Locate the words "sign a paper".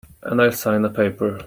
0.51-1.39